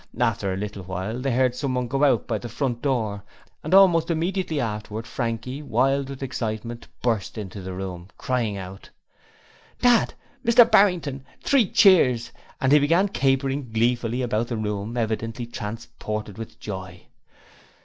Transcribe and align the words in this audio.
After 0.19 0.51
a 0.51 0.57
little 0.57 0.81
while 0.81 1.19
they 1.19 1.31
heard 1.31 1.53
some 1.53 1.75
one 1.75 1.87
go 1.87 2.03
out 2.03 2.25
by 2.25 2.39
the 2.39 2.49
front 2.49 2.81
door, 2.81 3.21
and 3.63 3.71
almost 3.71 4.09
immediately 4.09 4.59
afterward 4.59 5.05
Frankie 5.05 5.61
wild 5.61 6.09
with 6.09 6.23
excitement, 6.23 6.87
burst 7.03 7.37
into 7.37 7.61
the 7.61 7.71
room, 7.73 8.07
crying 8.17 8.57
out: 8.57 8.89
'Dad 9.79 10.15
and 10.43 10.55
Mr 10.55 10.71
Barrington! 10.71 11.23
Three 11.43 11.69
cheers!' 11.69 12.31
And 12.59 12.71
he 12.71 12.79
began 12.79 13.09
capering 13.09 13.71
gleefully 13.71 14.23
about 14.23 14.47
the 14.47 14.57
room, 14.57 14.97
evidently 14.97 15.45
transported 15.45 16.35
with 16.39 16.59
joy. 16.59 17.05